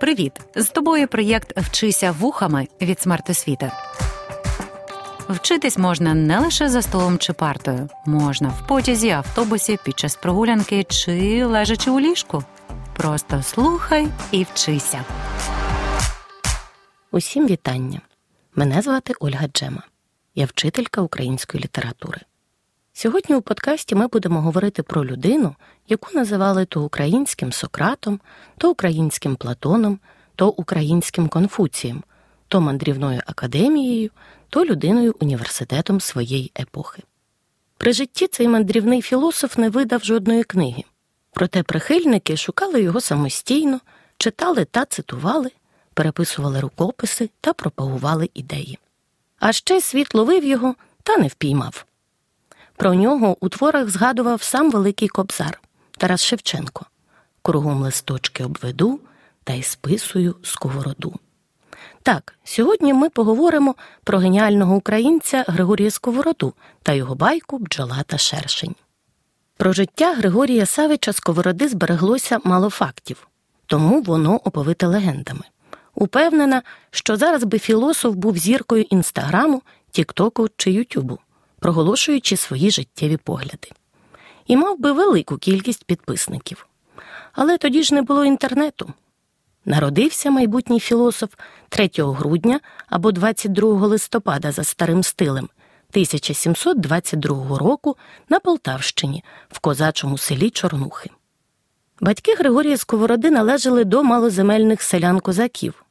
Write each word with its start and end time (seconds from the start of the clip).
Привіт! 0.00 0.32
З 0.54 0.68
тобою 0.68 1.08
проєкт 1.08 1.58
Вчися 1.58 2.12
вухами 2.12 2.68
від 2.80 3.00
смертосвіти. 3.00 3.72
Вчитись 5.28 5.78
можна 5.78 6.14
не 6.14 6.38
лише 6.38 6.68
за 6.68 6.82
столом 6.82 7.18
чи 7.18 7.32
партою, 7.32 7.88
можна 8.06 8.48
в 8.48 8.66
потязі, 8.66 9.10
автобусі, 9.10 9.78
під 9.84 9.98
час 9.98 10.16
прогулянки 10.16 10.84
чи 10.84 11.44
лежачи 11.44 11.90
у 11.90 12.00
ліжку. 12.00 12.44
Просто 12.96 13.42
слухай 13.42 14.08
і 14.30 14.44
вчися. 14.44 15.04
Усім 17.10 17.46
вітання. 17.46 18.00
Мене 18.54 18.82
звати 18.82 19.14
Ольга 19.20 19.46
Джема. 19.48 19.82
Я 20.34 20.46
вчителька 20.46 21.00
української 21.00 21.64
літератури. 21.64 22.20
Сьогодні 23.00 23.36
у 23.36 23.40
подкасті 23.40 23.94
ми 23.94 24.06
будемо 24.06 24.40
говорити 24.40 24.82
про 24.82 25.04
людину, 25.04 25.54
яку 25.88 26.08
називали 26.14 26.64
то 26.64 26.82
українським 26.82 27.52
Сократом, 27.52 28.20
то 28.58 28.70
українським 28.70 29.36
Платоном, 29.36 29.98
то 30.36 30.48
українським 30.48 31.28
Конфуцієм, 31.28 32.02
то 32.48 32.60
мандрівною 32.60 33.20
академією, 33.26 34.10
то 34.50 34.64
людиною 34.64 35.14
університетом 35.20 36.00
своєї 36.00 36.52
епохи. 36.60 37.02
При 37.76 37.92
житті 37.92 38.26
цей 38.26 38.48
мандрівний 38.48 39.02
філософ 39.02 39.58
не 39.58 39.68
видав 39.68 40.04
жодної 40.04 40.44
книги, 40.44 40.84
проте 41.32 41.62
прихильники 41.62 42.36
шукали 42.36 42.82
його 42.82 43.00
самостійно, 43.00 43.80
читали 44.16 44.64
та 44.64 44.84
цитували, 44.84 45.50
переписували 45.94 46.60
рукописи 46.60 47.30
та 47.40 47.52
пропагували 47.52 48.30
ідеї. 48.34 48.78
А 49.38 49.52
ще 49.52 49.80
світ 49.80 50.14
ловив 50.14 50.44
його 50.44 50.74
та 51.02 51.16
не 51.16 51.26
впіймав. 51.26 51.84
Про 52.78 52.94
нього 52.94 53.36
у 53.40 53.48
творах 53.48 53.90
згадував 53.90 54.42
сам 54.42 54.70
Великий 54.70 55.08
Кобзар 55.08 55.60
Тарас 55.96 56.24
Шевченко. 56.24 56.86
Кругом 57.42 57.82
листочки 57.82 58.44
обведу 58.44 59.00
та 59.44 59.52
й 59.52 59.62
списую 59.62 60.34
сковороду. 60.42 61.14
Так, 62.02 62.34
сьогодні 62.44 62.94
ми 62.94 63.08
поговоримо 63.08 63.74
про 64.04 64.18
геніального 64.18 64.76
українця 64.76 65.44
Григорія 65.48 65.90
Сковороду 65.90 66.54
та 66.82 66.92
його 66.92 67.14
байку 67.14 67.58
Бджола 67.58 68.02
та 68.06 68.18
Шершень. 68.18 68.74
Про 69.56 69.72
життя 69.72 70.14
Григорія 70.14 70.66
Савича 70.66 71.12
Сковороди 71.12 71.68
збереглося 71.68 72.38
мало 72.44 72.70
фактів, 72.70 73.28
тому 73.66 74.02
воно 74.02 74.40
оповите 74.44 74.86
легендами. 74.86 75.44
Упевнена, 75.94 76.62
що 76.90 77.16
зараз 77.16 77.44
би 77.44 77.58
філософ 77.58 78.14
був 78.14 78.38
зіркою 78.38 78.82
інстаграму, 78.82 79.62
Тіктоку 79.90 80.48
чи 80.56 80.70
Ютубу 80.70 81.18
проголошуючи 81.58 82.36
свої 82.36 82.70
життєві 82.70 83.16
погляди. 83.16 83.70
І 84.46 84.56
мав 84.56 84.78
би 84.78 84.92
велику 84.92 85.38
кількість 85.38 85.84
підписників. 85.84 86.66
Але 87.32 87.58
тоді 87.58 87.82
ж 87.82 87.94
не 87.94 88.02
було 88.02 88.24
інтернету. 88.24 88.92
Народився 89.64 90.30
майбутній 90.30 90.80
філософ 90.80 91.30
3 91.68 91.90
грудня 91.96 92.60
або 92.88 93.12
22 93.12 93.86
листопада 93.86 94.52
за 94.52 94.64
старим 94.64 95.02
стилем 95.02 95.48
1722 95.90 97.58
року 97.58 97.96
на 98.28 98.40
Полтавщині 98.40 99.24
в 99.50 99.58
козачому 99.58 100.18
селі 100.18 100.50
Чорнухи. 100.50 101.10
Батьки 102.00 102.34
Григорія 102.34 102.76
Сковороди 102.76 103.30
належали 103.30 103.84
до 103.84 104.02
малоземельних 104.02 104.82
селян 104.82 105.20
козаків. 105.20 105.84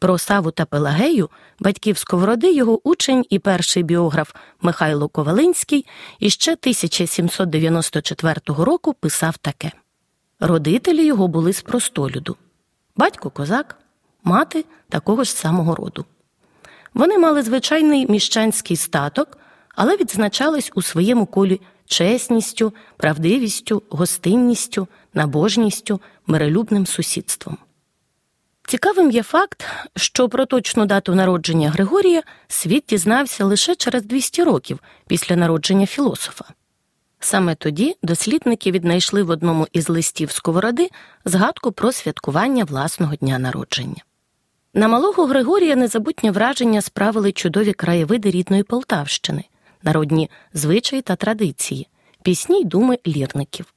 Про 0.00 0.18
Саву 0.18 0.50
та 0.50 0.64
Пелагею, 0.64 1.30
батьків 1.58 1.98
Сковороди, 1.98 2.52
його 2.52 2.88
учень 2.88 3.24
і 3.30 3.38
перший 3.38 3.82
біограф 3.82 4.32
Михайло 4.60 5.08
Ковалинський 5.08 5.86
іще 6.18 6.52
1794 6.52 8.40
року 8.46 8.94
писав 8.94 9.36
таке: 9.38 9.72
родителі 10.40 11.06
його 11.06 11.28
були 11.28 11.52
з 11.52 11.62
простолюду, 11.62 12.36
батько 12.96 13.30
козак, 13.30 13.78
мати 14.24 14.64
такого 14.88 15.24
ж 15.24 15.32
самого 15.32 15.74
роду. 15.74 16.04
Вони 16.94 17.18
мали 17.18 17.42
звичайний 17.42 18.06
міщанський 18.10 18.76
статок, 18.76 19.38
але 19.74 19.96
відзначались 19.96 20.72
у 20.74 20.82
своєму 20.82 21.26
колі 21.26 21.60
чесністю, 21.86 22.72
правдивістю, 22.96 23.82
гостинністю, 23.90 24.88
набожністю, 25.14 26.00
миролюбним 26.26 26.86
сусідством. 26.86 27.58
Цікавим 28.70 29.10
є 29.10 29.22
факт, 29.22 29.66
що 29.96 30.28
про 30.28 30.46
точну 30.46 30.86
дату 30.86 31.14
народження 31.14 31.70
Григорія 31.70 32.22
світ 32.48 32.84
дізнався 32.88 33.44
лише 33.44 33.74
через 33.74 34.04
200 34.04 34.42
років 34.42 34.78
після 35.06 35.36
народження 35.36 35.86
філософа. 35.86 36.44
Саме 37.20 37.54
тоді 37.54 37.96
дослідники 38.02 38.70
віднайшли 38.70 39.22
в 39.22 39.30
одному 39.30 39.66
із 39.72 39.88
листів 39.88 40.30
Сковороди 40.30 40.90
згадку 41.24 41.72
про 41.72 41.92
святкування 41.92 42.64
власного 42.64 43.16
дня 43.16 43.38
народження. 43.38 44.04
На 44.74 44.88
малого 44.88 45.26
Григорія 45.26 45.76
незабутнє 45.76 46.30
враження 46.30 46.80
справили 46.80 47.32
чудові 47.32 47.72
краєвиди 47.72 48.30
рідної 48.30 48.62
Полтавщини, 48.62 49.44
народні 49.82 50.30
звичаї 50.54 51.02
та 51.02 51.16
традиції, 51.16 51.88
пісні 52.22 52.60
й 52.60 52.64
думи 52.64 52.98
лірників. 53.06 53.74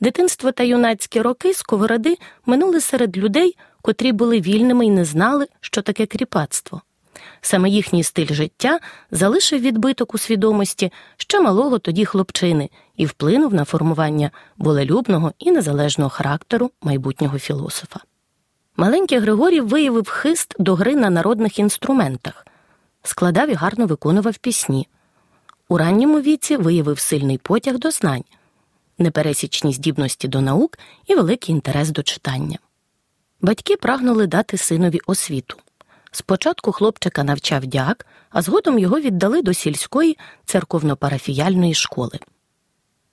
Дитинство 0.00 0.52
та 0.52 0.62
юнацькі 0.62 1.20
роки 1.20 1.54
Сковороди 1.54 2.18
минули 2.46 2.80
серед 2.80 3.18
людей 3.18 3.56
котрі 3.82 4.12
були 4.12 4.40
вільними 4.40 4.86
і 4.86 4.90
не 4.90 5.04
знали, 5.04 5.46
що 5.60 5.82
таке 5.82 6.06
кріпацтво. 6.06 6.82
Саме 7.40 7.68
їхній 7.68 8.02
стиль 8.02 8.34
життя 8.34 8.78
залишив 9.10 9.60
відбиток 9.60 10.14
у 10.14 10.18
свідомості 10.18 10.92
ще 11.16 11.40
малого 11.40 11.78
тоді 11.78 12.04
хлопчини 12.04 12.70
і 12.96 13.06
вплинув 13.06 13.54
на 13.54 13.64
формування 13.64 14.30
волелюбного 14.56 15.32
і 15.38 15.50
незалежного 15.50 16.10
характеру 16.10 16.70
майбутнього 16.82 17.38
філософа. 17.38 18.00
Маленький 18.76 19.18
Григорій 19.18 19.60
виявив 19.60 20.08
хист 20.08 20.54
до 20.58 20.74
гри 20.74 20.96
на 20.96 21.10
народних 21.10 21.58
інструментах, 21.58 22.46
складав 23.02 23.50
і 23.50 23.54
гарно 23.54 23.86
виконував 23.86 24.38
пісні. 24.38 24.88
У 25.68 25.78
ранньому 25.78 26.20
віці 26.20 26.56
виявив 26.56 26.98
сильний 26.98 27.38
потяг 27.38 27.78
до 27.78 27.90
знань, 27.90 28.24
непересічні 28.98 29.72
здібності 29.72 30.28
до 30.28 30.40
наук 30.40 30.78
і 31.06 31.14
великий 31.14 31.54
інтерес 31.54 31.90
до 31.90 32.02
читання. 32.02 32.58
Батьки 33.42 33.76
прагнули 33.76 34.26
дати 34.26 34.56
синові 34.56 35.00
освіту. 35.06 35.56
Спочатку 36.12 36.72
хлопчика 36.72 37.24
навчав 37.24 37.66
дяк, 37.66 38.06
а 38.30 38.42
згодом 38.42 38.78
його 38.78 39.00
віддали 39.00 39.42
до 39.42 39.54
сільської 39.54 40.18
церковно-парафіяльної 40.46 41.74
школи. 41.74 42.18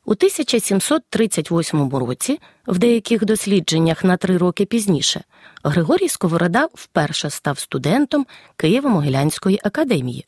У 0.06 0.12
1738 0.12 1.90
році, 1.90 2.40
в 2.68 2.78
деяких 2.78 3.26
дослідженнях 3.26 4.04
на 4.04 4.18
три 4.18 4.38
роки 4.38 4.66
пізніше, 4.66 5.24
Григорій 5.64 6.10
Сковорода 6.10 6.68
вперше 6.74 7.30
став 7.30 7.60
студентом 7.60 8.26
Києво-Могилянської 8.58 9.60
академії, 9.64 10.26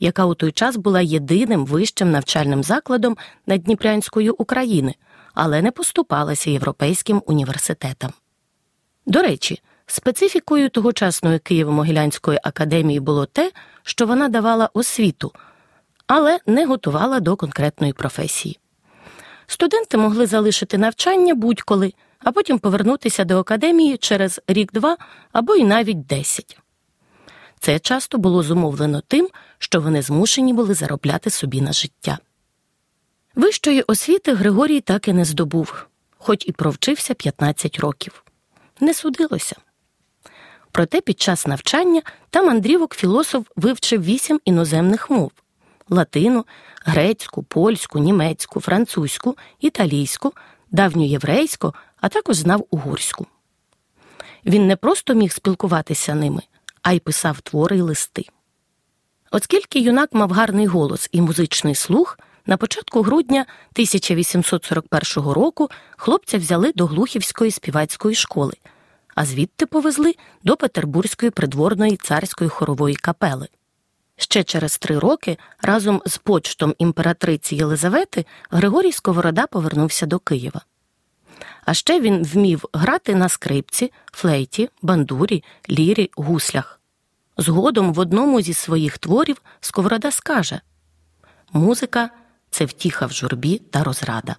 яка 0.00 0.24
у 0.24 0.34
той 0.34 0.52
час 0.52 0.76
була 0.76 1.00
єдиним 1.00 1.66
вищим 1.66 2.10
навчальним 2.10 2.62
закладом 2.62 3.16
Наддніпрянської 3.46 4.30
України, 4.30 4.94
але 5.34 5.62
не 5.62 5.70
поступалася 5.70 6.50
європейським 6.50 7.22
університетам. 7.26 8.12
До 9.06 9.22
речі, 9.22 9.62
специфікою 9.86 10.70
тогочасної 10.70 11.38
Києво-Могилянської 11.38 12.38
академії 12.42 13.00
було 13.00 13.26
те, 13.26 13.52
що 13.82 14.06
вона 14.06 14.28
давала 14.28 14.70
освіту, 14.74 15.32
але 16.06 16.38
не 16.46 16.66
готувала 16.66 17.20
до 17.20 17.36
конкретної 17.36 17.92
професії. 17.92 18.58
Студенти 19.46 19.96
могли 19.96 20.26
залишити 20.26 20.78
навчання 20.78 21.34
будь-коли, 21.34 21.92
а 22.18 22.32
потім 22.32 22.58
повернутися 22.58 23.24
до 23.24 23.38
академії 23.38 23.96
через 23.96 24.40
рік-два 24.46 24.96
або 25.32 25.54
й 25.54 25.64
навіть 25.64 26.06
десять. 26.06 26.58
Це 27.60 27.78
часто 27.78 28.18
було 28.18 28.42
зумовлено 28.42 29.00
тим, 29.08 29.28
що 29.58 29.80
вони 29.80 30.02
змушені 30.02 30.52
були 30.52 30.74
заробляти 30.74 31.30
собі 31.30 31.60
на 31.60 31.72
життя. 31.72 32.18
Вищої 33.34 33.82
освіти 33.82 34.34
Григорій 34.34 34.80
так 34.80 35.08
і 35.08 35.12
не 35.12 35.24
здобув, 35.24 35.86
хоч 36.18 36.46
і 36.46 36.52
провчився 36.52 37.14
15 37.14 37.78
років 37.78 38.24
не 38.82 38.94
судилося. 38.94 39.56
Проте 40.72 41.00
під 41.00 41.20
час 41.20 41.46
навчання 41.46 42.02
та 42.30 42.42
мандрівок 42.42 42.94
філософ 42.94 43.46
вивчив 43.56 44.04
вісім 44.04 44.40
іноземних 44.44 45.10
мов 45.10 45.32
латину, 45.88 46.46
грецьку, 46.84 47.42
польську, 47.42 47.98
німецьку, 47.98 48.60
французьку, 48.60 49.36
італійську, 49.60 50.32
давньоєврейську, 50.70 51.74
а 52.00 52.08
також 52.08 52.36
знав 52.36 52.66
угорську. 52.70 53.26
Він 54.46 54.66
не 54.66 54.76
просто 54.76 55.14
міг 55.14 55.32
спілкуватися 55.32 56.14
ними, 56.14 56.42
а 56.82 56.92
й 56.92 57.00
писав 57.00 57.40
твори 57.40 57.76
й 57.76 57.80
листи. 57.80 58.24
Оскільки 59.30 59.80
юнак 59.80 60.12
мав 60.12 60.30
гарний 60.30 60.66
голос 60.66 61.08
і 61.12 61.20
музичний 61.20 61.74
слух, 61.74 62.18
на 62.46 62.56
початку 62.56 63.02
грудня 63.02 63.46
1841 63.72 65.32
року 65.32 65.70
хлопця 65.96 66.38
взяли 66.38 66.72
до 66.76 66.86
Глухівської 66.86 67.50
співацької 67.50 68.14
школи, 68.14 68.54
а 69.14 69.24
звідти 69.24 69.66
повезли 69.66 70.14
до 70.44 70.56
Петербурзької 70.56 71.30
придворної 71.30 71.96
царської 71.96 72.50
хорової 72.50 72.94
капели. 72.96 73.48
Ще 74.16 74.44
через 74.44 74.78
три 74.78 74.98
роки 74.98 75.38
разом 75.62 76.02
з 76.06 76.18
почтом 76.18 76.74
імператриці 76.78 77.56
Єлизавети 77.56 78.26
Григорій 78.50 78.92
Сковорода 78.92 79.46
повернувся 79.46 80.06
до 80.06 80.18
Києва. 80.18 80.60
А 81.64 81.74
ще 81.74 82.00
він 82.00 82.24
вмів 82.24 82.64
грати 82.72 83.14
на 83.14 83.28
скрипці, 83.28 83.92
флейті, 84.12 84.70
бандурі, 84.82 85.44
лірі, 85.70 86.10
гуслях. 86.16 86.80
Згодом 87.36 87.92
в 87.92 87.98
одному 87.98 88.40
зі 88.40 88.54
своїх 88.54 88.98
творів 88.98 89.42
Сковорода 89.60 90.10
скаже 90.10 90.60
Музика 91.52 92.10
це 92.52 92.64
втіха 92.64 93.06
в 93.06 93.12
журбі 93.12 93.58
та 93.70 93.84
розрада. 93.84 94.36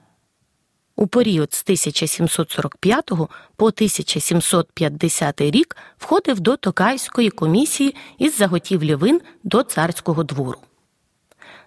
У 0.95 1.07
період 1.07 1.53
з 1.53 1.63
1745 1.63 3.09
по 3.55 3.65
1750 3.65 5.41
рік 5.41 5.77
входив 5.97 6.39
до 6.39 6.57
Токайської 6.57 7.29
комісії 7.29 7.95
із 8.17 8.37
заготівлі 8.37 8.95
вин 8.95 9.21
до 9.43 9.63
царського 9.63 10.23
двору. 10.23 10.59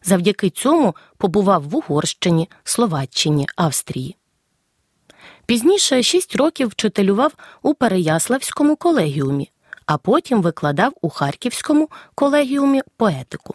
Завдяки 0.02 0.50
цьому 0.50 0.96
побував 1.16 1.69
в 1.69 1.76
Угорщині, 1.76 2.49
Словаччині, 2.64 3.46
Австрії. 3.56 4.16
Пізніше 5.46 6.02
шість 6.02 6.37
років 6.37 6.69
вчителював 6.69 7.32
у 7.62 7.75
Переяславському 7.75 8.76
колегіумі, 8.76 9.50
а 9.87 9.99
потім 9.99 10.42
викладав 10.42 10.92
у 11.00 11.08
Харківському 11.08 11.90
колегіумі 12.14 12.82
поетику. 12.96 13.54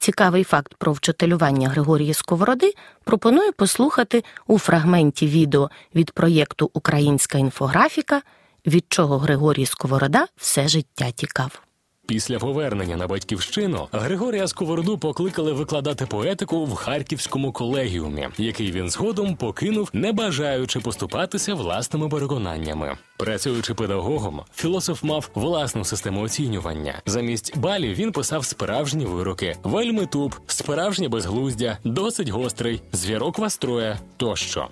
Цікавий 0.00 0.44
факт 0.44 0.74
про 0.74 0.92
вчителювання 0.92 1.68
Григорії 1.68 2.14
Сковороди 2.14 2.74
пропоную 3.04 3.52
послухати 3.52 4.24
у 4.46 4.58
фрагменті 4.58 5.26
відео 5.26 5.70
від 5.94 6.10
проєкту 6.10 6.70
Українська 6.74 7.38
інфографіка, 7.38 8.22
від 8.66 8.84
чого 8.88 9.18
Григорій 9.18 9.66
Сковорода 9.66 10.26
все 10.36 10.68
життя 10.68 11.10
тікав. 11.10 11.69
Після 12.10 12.38
повернення 12.38 12.96
на 12.96 13.06
батьківщину 13.06 13.88
Григорія 13.92 14.48
Сковороду 14.48 14.98
покликали 14.98 15.52
викладати 15.52 16.06
поетику 16.06 16.64
в 16.64 16.74
харківському 16.74 17.52
колегіумі, 17.52 18.28
який 18.38 18.72
він 18.72 18.90
згодом 18.90 19.36
покинув, 19.36 19.90
не 19.92 20.12
бажаючи 20.12 20.80
поступатися 20.80 21.54
власними 21.54 22.08
переконаннями. 22.08 22.96
Працюючи 23.18 23.74
педагогом, 23.74 24.40
філософ 24.54 25.02
мав 25.02 25.30
власну 25.34 25.84
систему 25.84 26.22
оцінювання. 26.22 27.02
Замість 27.06 27.58
балів 27.58 27.94
він 27.94 28.12
писав 28.12 28.44
справжні 28.44 29.04
вироки, 29.04 29.56
вельми 29.62 30.06
туп, 30.06 30.34
справжнє 30.46 31.08
безглуздя, 31.08 31.78
досить 31.84 32.28
гострий, 32.28 32.82
звірок 32.92 33.38
вас 33.38 33.56
троє 33.56 33.98
тощо. 34.16 34.68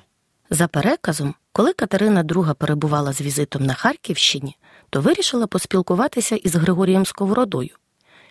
За 0.51 0.69
переказом, 0.69 1.35
коли 1.53 1.73
Катерина 1.73 2.23
II 2.23 2.55
перебувала 2.55 3.13
з 3.13 3.21
візитом 3.21 3.67
на 3.67 3.75
Харківщині, 3.75 4.57
то 4.91 5.01
вирішила 5.01 5.47
поспілкуватися 5.47 6.37
із 6.37 6.55
Григорієм 6.55 7.07
Сковородою. 7.07 7.71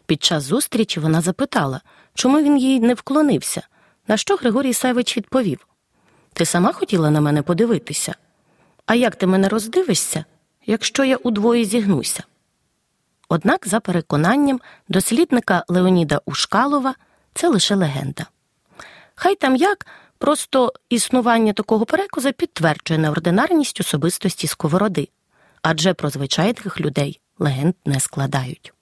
Під 0.06 0.24
час 0.24 0.44
зустрічі 0.44 1.00
вона 1.00 1.22
запитала, 1.22 1.82
чому 2.14 2.42
він 2.42 2.58
їй 2.58 2.80
не 2.80 2.94
вклонився, 2.94 3.62
на 4.08 4.18
що 4.18 4.36
Григорій 4.36 4.74
Савич 4.74 5.18
відповів 5.18 5.68
Ти 6.34 6.46
сама 6.46 6.74
хотіла 6.74 7.10
на 7.10 7.22
мене 7.22 7.42
подивитися? 7.42 8.16
А 8.86 8.96
як 8.96 9.16
ти 9.16 9.28
мене 9.28 9.50
роздивишся, 9.50 10.26
якщо 10.66 11.04
я 11.04 11.18
удвоє 11.18 11.66
зігнуся? 11.66 12.24
Однак, 13.30 13.68
за 13.68 13.80
переконанням 13.80 14.62
дослідника 14.90 15.64
Леоніда 15.68 16.22
Ушкалова, 16.26 16.96
це 17.34 17.50
лише 17.50 17.76
легенда. 17.76 18.26
Хай 19.16 19.36
там 19.36 19.56
як, 19.56 19.86
просто 20.18 20.74
існування 20.90 21.54
такого 21.54 21.86
переказу 21.86 22.34
підтверджує 22.34 23.00
неординарність 23.00 23.80
особистості 23.82 24.48
сковороди 24.48 25.10
адже 25.70 25.94
про 25.94 26.10
звичайних 26.10 26.80
людей 26.80 27.20
легенд 27.40 27.76
не 27.86 28.00
складають. 28.00 28.74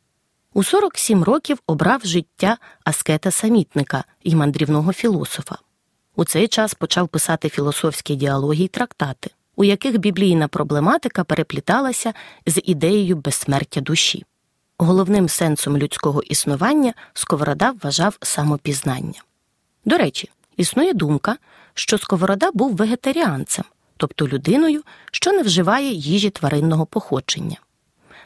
У 0.53 0.63
47 0.63 1.23
років 1.23 1.57
обрав 1.67 2.01
життя 2.03 2.57
аскета 2.83 3.31
самітника 3.31 4.03
і 4.23 4.35
мандрівного 4.35 4.93
філософа. 4.93 5.55
У 6.15 6.25
цей 6.25 6.47
час 6.47 6.73
почав 6.73 7.07
писати 7.07 7.49
філософські 7.49 8.15
діалоги 8.15 8.63
й 8.63 8.67
трактати, 8.67 9.29
у 9.55 9.63
яких 9.63 9.97
біблійна 9.97 10.47
проблематика 10.47 11.23
перепліталася 11.23 12.13
з 12.45 12.61
ідеєю 12.65 13.15
безсмертя 13.15 13.81
душі. 13.81 14.25
Головним 14.77 15.29
сенсом 15.29 15.77
людського 15.77 16.21
існування 16.23 16.93
Сковорода 17.13 17.73
вважав 17.81 18.17
самопізнання. 18.21 19.21
До 19.85 19.97
речі, 19.97 20.29
існує 20.57 20.93
думка, 20.93 21.37
що 21.73 21.97
Сковорода 21.97 22.51
був 22.51 22.75
вегетаріанцем, 22.75 23.65
тобто 23.97 24.27
людиною, 24.27 24.81
що 25.11 25.31
не 25.31 25.41
вживає 25.41 25.93
їжі 25.93 26.29
тваринного 26.29 26.85
походження. 26.85 27.57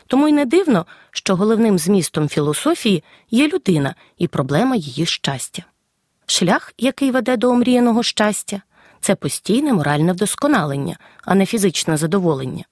Тому 0.07 0.27
й 0.27 0.31
не 0.31 0.45
дивно, 0.45 0.85
що 1.11 1.35
головним 1.35 1.79
змістом 1.79 2.29
філософії 2.29 3.03
є 3.31 3.47
людина 3.47 3.95
і 4.17 4.27
проблема 4.27 4.75
її 4.75 5.05
щастя. 5.05 5.63
Шлях, 6.25 6.73
який 6.77 7.11
веде 7.11 7.37
до 7.37 7.49
омріяного 7.49 8.03
щастя, 8.03 8.61
це 9.01 9.15
постійне 9.15 9.73
моральне 9.73 10.13
вдосконалення, 10.13 10.97
а 11.23 11.35
не 11.35 11.45
фізичне 11.45 11.97
задоволення. 11.97 12.63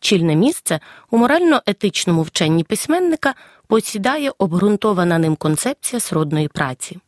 Чільне 0.00 0.36
місце 0.36 0.80
у 1.10 1.18
морально-етичному 1.18 2.22
вченні 2.22 2.64
письменника 2.64 3.34
посідає 3.66 4.32
обґрунтована 4.38 5.18
ним 5.18 5.36
концепція 5.36 6.00
сродної 6.00 6.48
праці. 6.48 6.98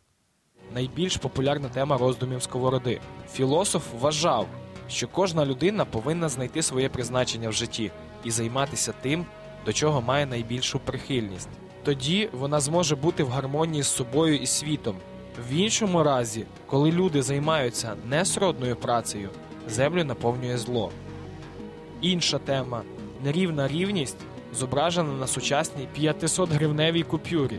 Найбільш 0.74 1.16
популярна 1.16 1.68
тема 1.68 1.98
роздумів 1.98 2.42
сковороди. 2.42 3.00
Філософ 3.32 3.84
вважав, 4.00 4.48
що 4.88 5.08
кожна 5.08 5.46
людина 5.46 5.84
повинна 5.84 6.28
знайти 6.28 6.62
своє 6.62 6.88
призначення 6.88 7.48
в 7.48 7.52
житті 7.52 7.90
і 8.24 8.30
займатися 8.30 8.94
тим, 9.02 9.26
до 9.66 9.72
чого 9.72 10.00
має 10.02 10.26
найбільшу 10.26 10.78
прихильність. 10.78 11.48
Тоді 11.84 12.28
вона 12.32 12.60
зможе 12.60 12.96
бути 12.96 13.22
в 13.22 13.28
гармонії 13.28 13.82
з 13.82 13.88
собою 13.88 14.36
і 14.36 14.46
світом. 14.46 14.96
В 15.50 15.52
іншому 15.52 16.02
разі, 16.02 16.46
коли 16.66 16.92
люди 16.92 17.22
займаються 17.22 17.94
несродною 18.08 18.76
працею, 18.76 19.30
землю 19.68 20.04
наповнює 20.04 20.58
зло. 20.58 20.90
Інша 22.00 22.38
тема 22.38 22.82
нерівна 23.24 23.68
рівність 23.68 24.16
зображена 24.54 25.12
на 25.12 25.26
сучасній 25.26 25.88
500 25.92 26.50
гривневій 26.50 27.02
купюрі. 27.02 27.58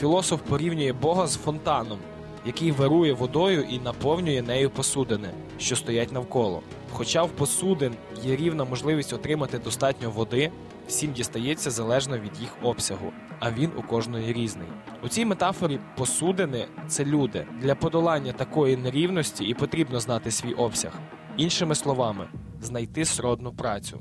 Філософ 0.00 0.40
порівнює 0.40 0.92
Бога 0.92 1.26
з 1.26 1.36
фонтаном, 1.36 1.98
який 2.46 2.72
вирує 2.72 3.12
водою 3.12 3.66
і 3.70 3.78
наповнює 3.78 4.42
нею 4.42 4.70
посудини, 4.70 5.28
що 5.58 5.76
стоять 5.76 6.12
навколо. 6.12 6.62
Хоча 6.92 7.22
в 7.22 7.30
посудин 7.30 7.94
є 8.22 8.36
рівна 8.36 8.64
можливість 8.64 9.12
отримати 9.12 9.58
достатньо 9.58 10.10
води, 10.10 10.50
всім 10.88 11.12
дістається 11.12 11.70
залежно 11.70 12.18
від 12.18 12.40
їх 12.40 12.56
обсягу, 12.62 13.12
а 13.40 13.50
він 13.50 13.70
у 13.76 13.82
кожної 13.82 14.32
різний. 14.32 14.68
У 15.02 15.08
цій 15.08 15.24
метафорі 15.24 15.78
посудини 15.96 16.66
це 16.88 17.04
люди. 17.04 17.46
Для 17.60 17.74
подолання 17.74 18.32
такої 18.32 18.76
нерівності 18.76 19.44
і 19.44 19.54
потрібно 19.54 20.00
знати 20.00 20.30
свій 20.30 20.52
обсяг. 20.52 20.92
Іншими 21.36 21.74
словами, 21.74 22.28
знайти 22.60 23.04
сродну 23.04 23.52
працю. 23.52 24.00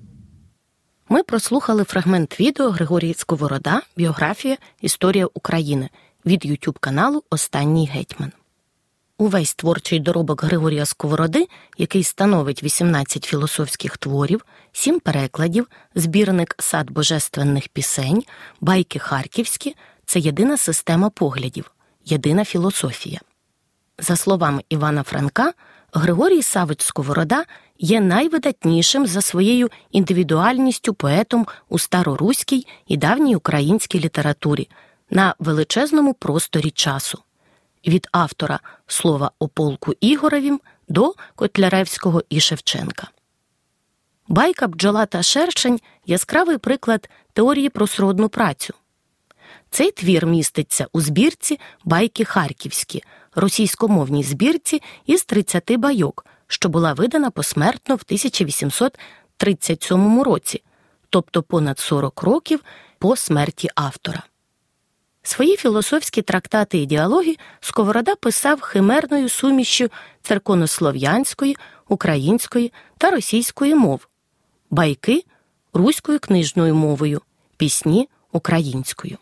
Ми 1.10 1.24
прослухали 1.24 1.84
фрагмент 1.84 2.40
відео 2.40 2.70
Григорій 2.70 3.14
Сковорода, 3.14 3.82
біографія 3.98 4.58
Історія 4.82 5.28
України 5.34 5.90
від 6.26 6.46
YouTube 6.46 6.80
каналу 6.80 7.24
Останній 7.30 7.88
гетьман. 7.88 8.32
Увесь 9.18 9.56
творчий 9.56 10.00
доробок 10.00 10.44
Григорія 10.44 10.86
Сковороди, 10.86 11.48
який 11.78 12.04
становить 12.04 12.64
18 12.64 13.26
філософських 13.26 13.98
творів, 13.98 14.46
7 14.72 15.00
перекладів, 15.00 15.68
збірник 15.96 16.56
сад 16.60 16.92
божественних 16.92 17.68
пісень, 17.68 18.24
байки 18.62 19.00
харківські 19.00 19.76
це 20.06 20.20
єдина 20.20 20.58
система 20.58 21.10
поглядів, 21.10 21.72
єдина 22.06 22.46
філософія. 22.46 23.20
За 23.98 24.16
словами 24.16 24.64
Івана 24.70 25.04
Франка, 25.04 25.54
Григорій 25.94 26.42
Савич 26.42 26.82
Сковорода 26.82 27.46
є 27.80 28.02
найвидатнішим 28.02 29.08
за 29.08 29.22
своєю 29.22 29.70
індивідуальністю 29.92 30.94
поетом 30.94 31.48
у 31.70 31.80
староруській 31.80 32.68
і 32.88 32.98
давній 32.98 33.36
українській 33.36 34.00
літературі 34.00 34.70
на 35.10 35.36
величезному 35.40 36.14
просторі 36.14 36.72
часу 36.72 37.24
від 37.88 38.08
автора 38.12 38.60
слова 38.88 39.32
о 39.40 39.48
полку 39.48 39.94
Ігоревім 40.02 40.62
до 40.88 41.14
Котляревського 41.36 42.24
і 42.30 42.40
Шевченка. 42.40 43.08
Байка 44.28 44.68
бджола 44.68 45.06
та 45.06 45.24
шершень 45.24 45.80
яскравий 46.06 46.58
приклад 46.58 47.10
теорії 47.34 47.70
про 47.70 47.88
сродну 47.88 48.30
працю. 48.30 48.74
Цей 49.70 49.92
твір 49.92 50.26
міститься 50.26 50.88
у 50.92 51.02
збірці 51.02 51.60
Байки 51.84 52.26
Харківські, 52.26 53.04
російськомовній 53.36 54.24
збірці 54.24 54.82
із 55.06 55.24
30 55.24 55.76
байок, 55.76 56.26
що 56.48 56.70
була 56.70 56.94
видана 56.94 57.32
посмертно 57.32 57.96
в 57.96 58.02
1837 58.06 60.22
році, 60.22 60.64
тобто 61.10 61.44
понад 61.44 61.80
40 61.80 62.24
років 62.24 62.64
по 63.00 63.16
смерті 63.16 63.70
автора. 63.76 64.24
Свої 65.24 65.58
філософські 65.58 66.22
трактати 66.22 66.78
і 66.78 66.86
діалоги 66.86 67.36
Сковорода 67.60 68.16
писав 68.16 68.62
химерною 68.62 69.30
сумішю 69.30 69.90
церковнослов'янської, 70.22 71.58
української 71.88 72.74
та 72.98 73.10
російської 73.12 73.76
мов, 73.76 74.08
байки 74.70 75.24
руською 75.74 76.20
книжною 76.20 76.76
мовою, 76.76 77.22
пісні 77.58 78.10
українською. 78.32 79.18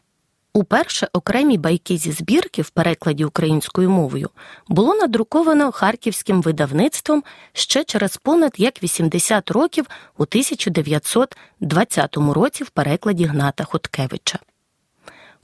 Уперше 0.54 1.08
окремі 1.13 1.58
байки 1.58 1.98
зі 1.98 2.12
збірки 2.12 2.62
в 2.62 2.70
перекладі 2.70 3.25
українською 3.25 3.89
мовою 3.89 4.30
було 4.68 4.96
надруковано 4.96 5.72
харківським 5.72 6.42
видавництвом 6.42 7.24
ще 7.54 7.84
через 7.84 8.18
понад 8.18 8.54
як 8.58 8.84
80 8.84 9.51
років 9.51 9.86
у 10.18 10.24
1920 10.24 12.18
році 12.18 12.63
в 12.63 12.70
перекладі 12.70 13.25
Гната 13.25 13.63
Хоткевича. 13.63 14.39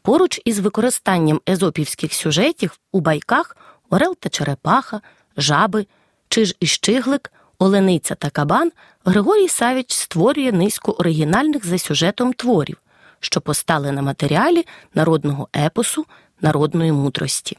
Поруч 0.03 0.41
із 0.45 0.59
використанням 0.59 1.41
езопівських 1.49 2.13
сюжетів 2.13 2.79
у 2.91 2.99
байках 2.99 3.57
Орел 3.89 4.15
та 4.19 4.29
Черепаха, 4.29 5.01
Жаби, 5.37 5.85
Чиж 6.29 6.55
і 6.59 6.65
Щиглик, 6.65 7.31
Олениця 7.59 8.15
та 8.15 8.29
Кабан 8.29 8.71
Григорій 9.05 9.47
Савіч 9.47 9.93
створює 9.93 10.51
низку 10.51 10.91
оригінальних 10.91 11.65
за 11.65 11.77
сюжетом 11.77 12.33
творів 12.33 12.77
що 13.23 13.41
постали 13.41 13.91
на 13.91 14.01
матеріалі 14.01 14.65
народного 14.95 15.49
епосу 15.55 16.05
народної 16.41 16.91
мудрості. 16.91 17.57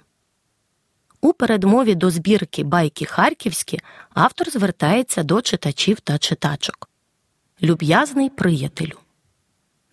У 1.21 1.33
передмові 1.33 1.95
до 1.95 2.11
збірки 2.11 2.65
Байки 2.65 3.05
Харківські 3.05 3.81
автор 4.15 4.51
звертається 4.51 5.23
до 5.23 5.43
читачів 5.43 6.01
та 6.01 6.19
читачок. 6.19 6.89
Люб'язний 7.63 8.31
приятелю. 8.31 8.99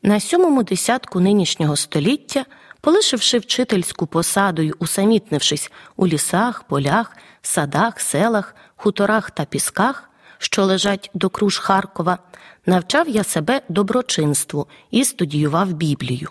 На 0.04 0.20
сьомому 0.20 0.64
десятку 0.64 1.20
нинішнього 1.20 1.76
століття, 1.76 2.46
полишивши 2.82 3.38
вчительську 3.38 4.08
посаду 4.08 4.62
й 4.62 4.74
усамітнившись 4.80 5.72
у 5.96 6.08
лісах, 6.08 6.64
полях, 6.64 7.18
садах, 7.42 8.00
селах, 8.00 8.56
хуторах 8.76 9.32
та 9.32 9.46
пісках, 9.46 10.10
що 10.38 10.66
лежать 10.66 11.12
до 11.14 11.30
круж 11.30 11.58
Харкова, 11.58 12.18
навчав 12.66 13.10
я 13.10 13.24
себе 13.24 13.62
доброчинству 13.70 14.68
і 14.92 15.06
студіював 15.06 15.74
Біблію. 15.74 16.30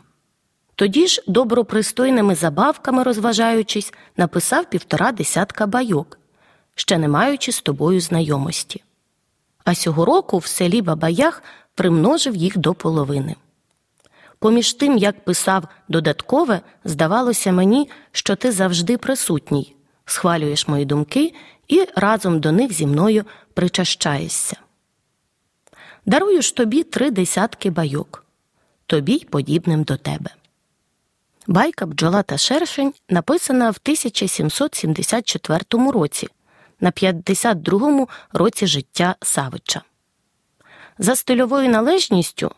Тоді 0.75 1.07
ж, 1.07 1.23
добропристойними 1.27 2.35
забавками 2.35 3.03
розважаючись, 3.03 3.93
написав 4.17 4.71
півтора 4.71 5.13
десятка 5.13 5.67
байок, 5.67 6.19
ще 6.75 6.99
не 6.99 7.09
маючи 7.09 7.53
з 7.53 7.61
тобою 7.61 8.01
знайомості. 8.01 8.83
А 9.65 9.75
сього 9.75 10.05
року 10.05 10.39
в 10.39 10.47
селі 10.47 10.83
Бабаях 10.83 11.43
примножив 11.75 12.37
їх 12.37 12.59
до 12.59 12.75
половини. 12.75 13.37
Поміж 14.41 14.73
тим, 14.73 14.99
як 14.99 15.25
писав 15.25 15.65
додаткове, 15.89 16.61
здавалося 16.85 17.53
мені, 17.53 17.91
що 18.13 18.37
ти 18.37 18.53
завжди 18.53 18.99
присутній, 18.99 19.75
схвалюєш 20.05 20.69
мої 20.69 20.85
думки 20.85 21.35
і 21.69 21.87
разом 21.97 22.41
до 22.41 22.53
них 22.53 22.73
зі 22.73 22.87
мною 22.87 23.25
причащаєшся. 23.55 24.57
Дарую 26.07 26.43
ж 26.43 26.57
тобі 26.57 26.83
три 26.83 27.11
десятки 27.11 27.71
байок, 27.71 28.25
тобі 28.87 29.13
й 29.13 29.25
подібним 29.25 29.83
до 29.83 29.97
тебе. 29.97 30.31
Байка 31.47 31.87
бджола 31.87 32.23
та 32.23 32.39
шершень 32.39 32.95
написана 33.09 33.71
в 33.71 33.79
1774 33.83 35.65
році, 35.71 36.29
на 36.81 36.91
52-му 36.91 38.09
році 38.33 38.67
життя 38.67 39.17
Савича. 39.23 39.83
За 40.99 41.17
стильовою 41.17 41.69
належністю 41.69 42.53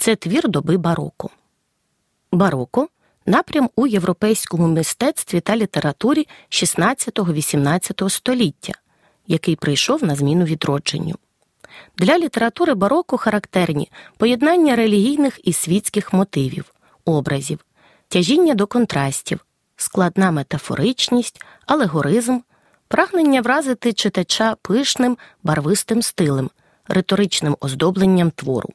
це 0.00 0.16
твір 0.16 0.48
доби 0.48 0.76
бароко. 0.76 1.30
Бароко 2.32 2.88
напрям 3.26 3.70
у 3.76 3.86
європейському 3.86 4.66
мистецтві 4.66 5.40
та 5.40 5.56
літературі 5.56 6.28
16-18 6.50 8.10
століття, 8.10 8.72
який 9.26 9.56
прийшов 9.56 10.04
на 10.04 10.16
зміну 10.16 10.44
відродженню. 10.44 11.16
Для 11.96 12.18
літератури 12.18 12.74
бароко 12.74 13.16
характерні 13.16 13.90
поєднання 14.16 14.76
релігійних 14.76 15.40
і 15.44 15.52
світських 15.52 16.12
мотивів, 16.12 16.74
образів, 17.04 17.58
тяжіння 18.08 18.54
до 18.54 18.66
контрастів, 18.66 19.46
складна 19.76 20.30
метафоричність, 20.30 21.42
алегоризм, 21.66 22.38
прагнення 22.88 23.40
вразити 23.40 23.92
читача 23.92 24.56
пишним, 24.62 25.18
барвистим 25.42 26.02
стилем, 26.02 26.50
риторичним 26.88 27.56
оздобленням 27.60 28.30
твору. 28.30 28.68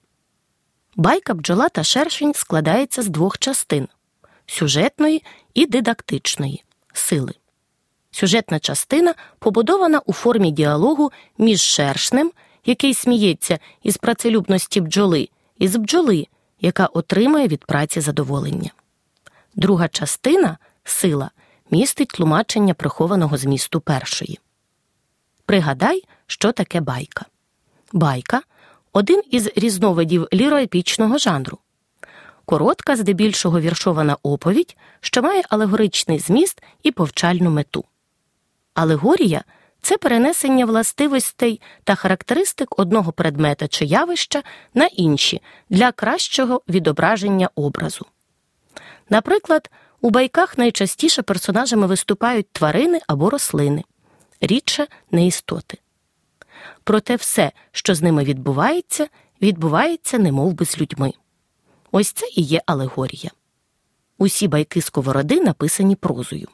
Байка 0.95 1.33
бджола 1.33 1.69
та 1.69 1.83
шершень 1.83 2.33
складається 2.33 3.01
з 3.01 3.07
двох 3.07 3.37
частин 3.37 3.87
сюжетної 4.45 5.23
і 5.53 5.65
дидактичної 5.65 6.63
сили. 6.93 7.33
Сюжетна 8.11 8.59
частина 8.59 9.13
побудована 9.39 10.01
у 10.05 10.13
формі 10.13 10.51
діалогу 10.51 11.11
між 11.37 11.61
шершнем 11.61 12.31
який 12.65 12.93
сміється 12.93 13.59
із 13.83 13.97
працелюбності 13.97 14.81
бджоли, 14.81 15.29
і 15.57 15.67
з 15.67 15.75
бджоли, 15.75 16.27
яка 16.61 16.85
отримує 16.85 17.47
від 17.47 17.65
праці 17.65 18.01
задоволення. 18.01 18.71
Друга 19.55 19.87
частина 19.87 20.57
сила 20.83 21.31
містить 21.71 22.07
тлумачення 22.07 22.73
прихованого 22.73 23.37
змісту 23.37 23.81
першої. 23.81 24.39
Пригадай, 25.45 26.03
що 26.27 26.51
таке 26.51 26.81
байка. 26.81 27.25
Байка 27.93 28.41
один 28.95 29.21
із 29.31 29.49
різновидів 29.55 30.27
ліроепічного 30.33 31.17
жанру. 31.17 31.57
Коротка, 32.45 32.95
здебільшого 32.95 33.59
віршована 33.59 34.17
оповідь, 34.23 34.75
що 34.99 35.21
має 35.21 35.43
алегоричний 35.49 36.19
зміст 36.19 36.63
і 36.83 36.91
повчальну 36.91 37.49
мету. 37.49 37.85
Алегорія 38.73 39.43
це 39.81 39.97
перенесення 39.97 40.65
властивостей 40.65 41.61
та 41.83 41.95
характеристик 41.95 42.79
одного 42.79 43.11
предмета 43.11 43.67
чи 43.67 43.85
явища 43.85 44.43
на 44.73 44.85
інші 44.85 45.41
для 45.69 45.91
кращого 45.91 46.61
відображення 46.69 47.49
образу. 47.55 48.05
Наприклад, 49.09 49.69
у 50.01 50.09
байках 50.09 50.57
найчастіше 50.57 51.21
персонажами 51.21 51.87
виступають 51.87 52.51
тварини 52.51 52.99
або 53.07 53.29
рослини, 53.29 53.83
рідше 54.41 54.87
не 55.11 55.27
істоти. 55.27 55.77
Проте 56.84 57.15
все, 57.15 57.51
що 57.72 57.95
з 57.95 58.01
ними 58.01 58.24
відбувається, 58.24 59.07
відбувається 59.41 60.19
немов 60.19 60.53
би 60.53 60.65
з 60.65 60.81
людьми. 60.81 61.13
Ось 61.91 62.12
це 62.12 62.25
і 62.36 62.41
є 62.41 62.62
алегорія. 62.65 63.31
Усі 64.17 64.48
байки 64.48 64.81
сковороди 64.81 65.41
написані 65.41 65.95
прозою. 65.95 66.48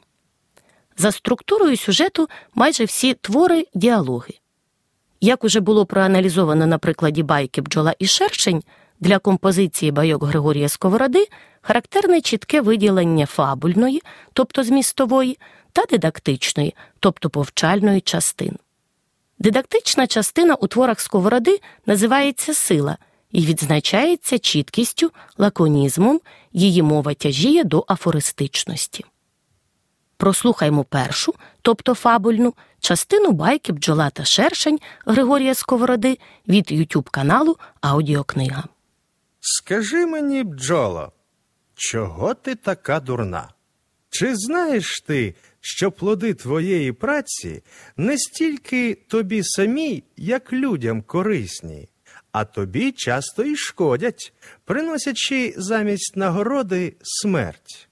За 0.98 1.12
структурою 1.12 1.76
сюжету 1.76 2.28
майже 2.54 2.84
всі 2.84 3.14
твори 3.14 3.66
діалоги. 3.74 4.34
Як 5.20 5.44
уже 5.44 5.60
було 5.60 5.86
проаналізовано 5.86 6.66
на 6.66 6.78
прикладі 6.78 7.22
байки 7.22 7.60
бджола 7.60 7.94
і 7.98 8.06
шершень, 8.06 8.62
для 9.00 9.18
композиції 9.18 9.92
байок 9.92 10.24
Григорія 10.24 10.68
Сковороди 10.68 11.26
характерне 11.62 12.20
чітке 12.20 12.60
виділення 12.60 13.26
фабульної, 13.26 14.02
тобто 14.32 14.64
змістової, 14.64 15.38
та 15.72 15.82
дидактичної, 15.90 16.74
тобто 17.00 17.30
повчальної 17.30 18.00
частин. 18.00 18.56
Дидактична 19.42 20.06
частина 20.06 20.54
у 20.54 20.66
творах 20.66 21.00
Сковороди 21.00 21.60
називається 21.86 22.54
сила 22.54 22.98
і 23.30 23.46
відзначається 23.46 24.38
чіткістю, 24.38 25.10
лаконізмом, 25.38 26.20
її 26.52 26.82
мова 26.82 27.14
тяжіє 27.14 27.64
до 27.64 27.84
афористичності 27.88 29.04
прослухаймо 30.22 30.84
першу, 30.84 31.34
тобто 31.62 31.94
фабульну, 31.94 32.54
частину 32.80 33.32
байки 33.32 33.72
бджола 33.72 34.10
та 34.10 34.24
шершень 34.24 34.78
Григорія 35.06 35.54
Сковороди 35.54 36.18
від 36.48 36.72
Ютуб 36.72 37.10
каналу 37.10 37.56
Аудіокнига. 37.80 38.64
Скажи 39.40 40.06
мені, 40.06 40.44
бджоло, 40.44 41.12
чого 41.74 42.34
ти 42.34 42.54
така 42.54 43.00
дурна? 43.00 43.48
Чи 44.10 44.36
знаєш 44.36 45.00
ти, 45.00 45.34
що 45.64 45.92
плоди 45.92 46.34
твоєї 46.34 46.92
праці 46.92 47.62
не 47.96 48.18
стільки 48.18 48.94
тобі 48.94 49.42
самій, 49.44 50.02
як 50.16 50.52
людям 50.52 51.02
корисні, 51.02 51.88
а 52.32 52.44
тобі 52.44 52.92
часто 52.92 53.42
й 53.42 53.56
шкодять, 53.56 54.32
приносячи 54.64 55.54
замість 55.56 56.16
нагороди 56.16 56.96
смерть? 57.02 57.88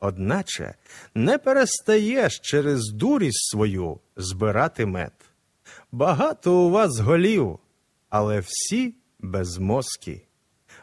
Одначе 0.00 0.74
не 1.14 1.38
перестаєш 1.38 2.38
через 2.38 2.92
дурість 2.92 3.50
свою 3.50 4.00
збирати 4.16 4.86
мед. 4.86 5.12
Багато 5.92 6.54
у 6.54 6.70
вас 6.70 6.98
голів, 6.98 7.58
але 8.08 8.40
всі 8.40 8.94
безмозкі. 9.20 10.22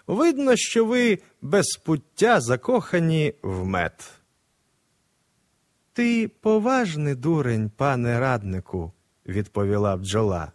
Видно, 0.07 0.55
що 0.55 0.85
ви 0.85 1.19
без 1.41 1.67
пуття 1.85 2.41
закохані 2.41 3.33
в 3.41 3.65
мед. 3.65 4.18
Ти 5.99 6.27
поважний 6.27 7.15
дурень, 7.15 7.71
пане 7.77 8.19
раднику, 8.19 8.91
відповіла 9.25 9.97
бджола. 9.97 10.51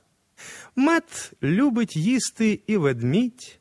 Мед 0.76 1.32
любить 1.42 1.96
їсти 1.96 2.60
і 2.66 2.76
ведмідь, 2.76 3.58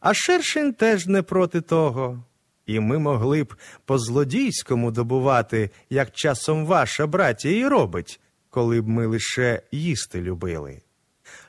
а 0.00 0.14
шершень 0.14 0.72
теж 0.72 1.06
не 1.06 1.22
проти 1.22 1.60
того. 1.60 2.24
І 2.66 2.80
ми 2.80 2.98
могли 2.98 3.44
б 3.44 3.54
по 3.84 3.98
злодійському 3.98 4.90
добувати, 4.90 5.70
як 5.90 6.10
часом 6.12 6.66
ваша 6.66 7.06
братія 7.06 7.58
і 7.58 7.68
робить, 7.68 8.20
коли 8.50 8.80
б 8.80 8.88
ми 8.88 9.06
лише 9.06 9.62
їсти 9.72 10.22
любили. 10.22 10.82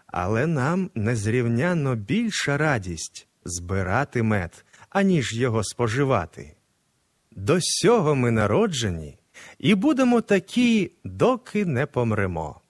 Але 0.07 0.47
нам 0.47 0.89
незрівняно 0.95 1.95
більша 1.95 2.57
радість 2.57 3.27
збирати 3.43 4.23
мед, 4.23 4.65
аніж 4.89 5.33
його 5.33 5.63
споживати. 5.63 6.55
До 7.31 7.57
сього 7.61 8.15
ми 8.15 8.31
народжені 8.31 9.17
і 9.59 9.75
будемо 9.75 10.21
такі, 10.21 10.91
доки 11.03 11.65
не 11.65 11.85
помремо. 11.85 12.61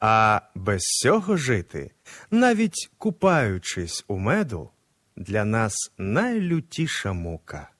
А 0.00 0.40
без 0.54 0.82
цього 0.82 1.36
жити, 1.36 1.90
навіть 2.30 2.90
купаючись 2.98 4.04
у 4.08 4.18
меду, 4.18 4.70
для 5.16 5.44
нас 5.44 5.92
найлютіша 5.98 7.12
мука. 7.12 7.70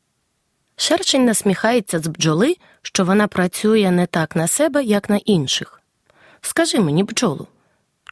Шершень 0.76 1.25
насміхається 1.25 1.99
з 1.99 2.06
бджоли, 2.06 2.56
що 2.83 3.04
вона 3.04 3.28
працює 3.28 3.90
не 3.90 4.06
так 4.06 4.37
на 4.37 4.47
себе, 4.49 4.85
як 4.85 5.11
на 5.11 5.16
інших. 5.16 5.80
Скажи 6.40 6.80
мені, 6.80 7.04
бджолу, 7.04 7.47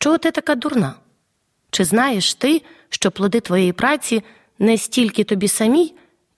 чого 0.01 0.19
ти 0.19 0.31
така 0.31 0.55
дурна? 0.55 0.95
Чи 1.71 1.85
знаєш 1.85 2.35
ти, 2.35 2.63
що 2.89 3.11
плоди 3.11 3.41
твоєї 3.41 3.73
праці 3.73 4.23
не 4.59 4.79
стільки 4.79 5.25
тобі 5.25 5.49
самій, 5.49 5.95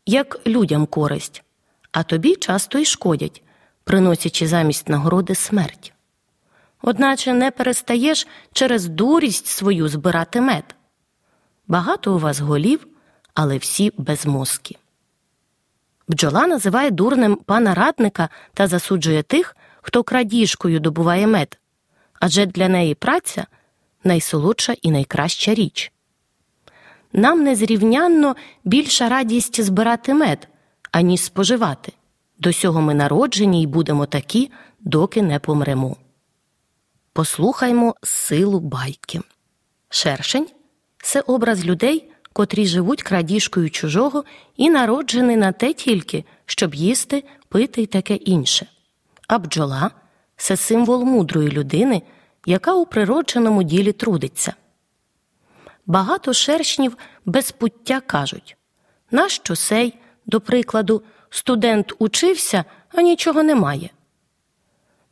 як 0.07 0.47
людям 0.47 0.87
користь, 0.87 1.43
а 1.93 2.03
тобі 2.03 2.37
часто 2.37 2.79
й 2.79 2.85
шкодять, 2.85 3.43
приносячи 3.87 4.47
замість 4.47 4.89
нагороди 4.89 5.35
смерть? 5.35 5.93
Одначе 6.83 7.33
не 7.33 7.51
перестаєш 7.51 8.27
через 8.53 8.87
дурість 8.87 9.47
свою 9.47 9.89
збирати 9.89 10.41
мед. 10.41 10.75
Багато 11.69 12.15
у 12.15 12.19
вас 12.19 12.41
голів, 12.41 12.87
але 13.35 13.59
всі 13.59 13.93
безмозкі. 13.99 14.77
Бджола 16.09 16.47
називає 16.47 16.91
дурним 16.91 17.37
пана 17.37 17.75
радника 17.75 18.29
та 18.55 18.67
засуджує 18.67 19.23
тих, 19.23 19.57
хто 19.83 20.03
крадіжкою 20.03 20.81
добуває 20.81 21.27
мед, 21.27 21.59
адже 22.21 22.47
для 22.47 22.69
неї 22.69 22.95
праця 22.95 23.47
найсолодша 24.05 24.75
і 24.83 24.91
найкраща 24.91 25.55
річ. 25.55 25.93
Нам 27.13 27.45
незрівнянно 27.45 28.37
більша 28.65 29.09
радість 29.09 29.63
збирати 29.63 30.15
мед, 30.15 30.49
аніж 30.93 31.21
споживати. 31.21 31.93
До 32.39 32.53
сього 32.53 32.81
ми 32.81 32.95
народжені 32.95 33.63
і 33.63 33.67
будемо 33.67 34.07
такі, 34.07 34.51
доки 34.81 35.23
не 35.23 35.39
помремо. 35.39 35.97
Послухаймо 37.13 37.95
силу 38.03 38.61
байки. 38.61 39.21
Шершень 39.89 40.47
це 41.03 41.21
образ 41.21 41.65
людей, 41.65 42.11
котрі 42.33 42.67
живуть 42.67 43.03
крадіжкою 43.03 43.71
чужого 43.71 44.25
і 44.57 44.71
народжені 44.71 45.37
на 45.37 45.53
те 45.53 45.73
тільки, 45.73 46.25
щоб 46.47 46.75
їсти, 46.75 47.25
пити 47.49 47.83
й 47.83 47.87
таке 47.87 48.15
інше. 48.15 48.67
А 49.29 49.39
бджола 49.39 49.91
це 50.37 50.57
символ 50.57 51.05
мудрої 51.05 51.51
людини, 51.51 52.03
яка 52.47 52.75
у 52.75 52.87
природженому 52.87 53.63
ділі 53.63 53.93
трудиться. 53.93 54.55
Багато 55.87 56.33
шершнів 56.33 56.97
без 57.25 57.53
пуття 57.53 58.01
кажуть 58.01 58.57
нащо 59.11 59.57
сей, 59.57 59.99
до 60.27 60.41
прикладу, 60.41 61.03
студент 61.31 61.93
учився, 61.99 62.65
а 62.95 63.03
нічого 63.03 63.43
немає. 63.43 63.91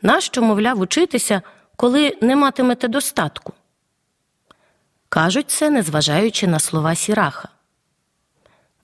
Нащо, 0.02 0.42
мовляв, 0.42 0.80
учитися, 0.80 1.42
коли 1.76 2.18
не 2.21 2.37
матимете 2.37 2.88
достатку? 2.88 3.52
Кажуть 5.09 5.50
це, 5.50 5.71
незважаючи 5.71 6.47
на 6.47 6.59
слова 6.59 6.94
сіраха 6.94 7.49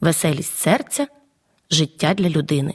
веселість 0.00 0.56
серця 0.56 1.06
життя 1.70 2.14
для 2.14 2.28
людини. 2.28 2.74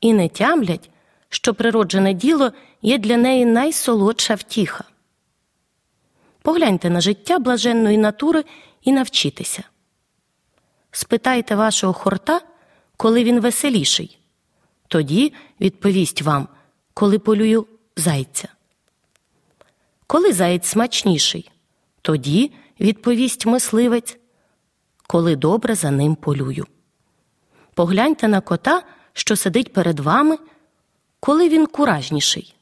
І 0.00 0.12
не 0.12 0.28
тямлять, 0.28 0.90
що 1.28 1.54
природжене 1.54 2.14
діло 2.14 2.52
є 2.82 2.98
для 2.98 3.16
неї 3.16 3.44
найсолодша 3.44 4.34
втіха. 4.34 4.84
Погляньте 6.42 6.90
на 6.90 7.00
життя 7.00 7.38
блаженної 7.38 7.98
натури 7.98 8.44
і 8.82 8.92
навчітеся. 8.92 9.62
Спитайте 10.90 11.54
вашого 11.54 11.92
хорта, 11.92 12.40
коли 13.02 13.24
він 13.24 13.40
веселіший. 13.40 14.18
Тоді 14.88 15.32
відповість 15.60 16.22
вам, 16.22 16.48
коли 16.94 17.18
полюю 17.18 17.66
зайця. 17.96 18.48
Коли 20.06 20.32
заєць 20.32 20.66
смачніший, 20.66 21.50
тоді 22.02 22.52
відповість 22.80 23.46
мисливець, 23.46 24.18
коли 25.06 25.36
добре 25.36 25.74
за 25.74 25.90
ним 25.90 26.14
полюю. 26.14 26.66
Погляньте 27.74 28.28
на 28.28 28.40
кота, 28.40 28.82
що 29.12 29.36
сидить 29.36 29.72
перед 29.72 30.00
вами, 30.00 30.38
коли 31.20 31.48
він 31.48 31.66
куражніший, 31.66 32.54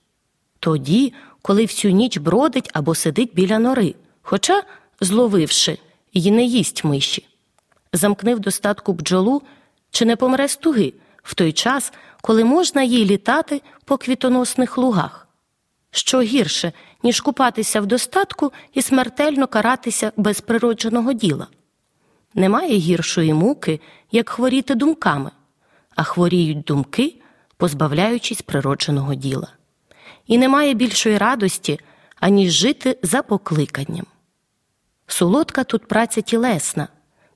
тоді, 0.61 1.13
коли 1.43 1.63
всю 1.63 1.95
ніч 1.95 2.19
бродить 2.19 2.71
або 2.73 2.95
сидить 2.95 3.35
біля 3.35 3.59
нори, 3.59 3.95
хоча, 4.23 4.63
зловивши, 5.01 5.79
й 6.15 6.31
не 6.31 6.45
їсть 6.45 6.85
миші. 6.85 7.27
Замкнив 7.93 8.41
достатку 8.41 8.93
бджолу 8.93 9.43
чи 9.91 10.05
не 10.05 10.17
помре 10.17 10.49
з 10.49 10.57
туги 10.57 10.93
в 11.23 11.35
той 11.35 11.53
час, 11.53 11.93
коли 12.23 12.45
можна 12.45 12.83
їй 12.83 13.05
літати 13.05 13.63
по 13.85 13.99
квітоносних 13.99 14.79
лугах. 14.79 15.29
Що 15.91 16.21
гірше, 16.21 16.73
ніж 17.03 17.21
купатися 17.21 17.81
в 17.81 17.87
достатку 17.87 18.53
і 18.75 18.83
смертельно 18.83 19.47
каратися 19.47 20.13
без 20.17 20.41
природженого 20.41 21.13
діла. 21.13 21.47
Немає 22.35 22.77
гіршої 22.77 23.35
муки, 23.35 23.81
як 24.13 24.29
хворіти 24.29 24.75
думками, 24.75 25.31
а 25.97 26.03
хворіють 26.03 26.63
думки, 26.63 27.21
позбавляючись 27.57 28.43
природженого 28.43 29.15
діла. 29.15 29.49
І 30.27 30.39
немає 30.39 30.75
більшої 30.75 31.19
радості, 31.19 31.81
аніж 32.21 32.53
жити 32.53 32.99
за 33.03 33.23
покликанням. 33.23 34.07
Солодка 35.07 35.65
тут 35.65 35.87
праця 35.89 36.21
тілесна, 36.21 36.89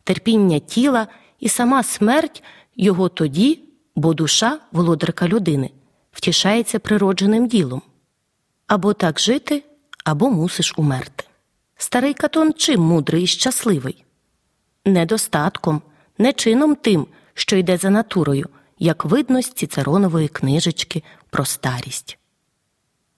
терпіння 0.04 0.58
тіла 0.58 1.06
і 1.44 1.48
сама 1.48 1.82
смерть 1.82 2.42
його 2.76 3.08
тоді, 3.08 3.60
бо 3.96 4.14
душа, 4.14 4.60
володарка 4.72 5.28
людини, 5.28 5.70
втішається 6.12 6.78
природженим 6.78 7.46
ділом. 7.46 7.82
Або 8.66 8.92
так 8.92 9.20
жити, 9.20 9.64
або 10.04 10.30
мусиш 10.30 10.74
умерти. 10.76 11.24
Старий 11.76 12.14
Катон 12.14 12.52
чим 12.52 12.80
мудрий 12.80 13.22
і 13.22 13.26
щасливий? 13.26 14.04
Недостатком, 14.84 15.82
не 16.18 16.32
чином 16.32 16.74
тим, 16.74 17.06
що 17.34 17.56
йде 17.56 17.76
за 17.76 17.90
натурою, 17.90 18.48
як 18.78 19.04
видно 19.04 19.42
з 19.42 19.52
Цицеронової 19.52 20.28
книжечки 20.28 21.02
про 21.30 21.44
старість. 21.44 22.18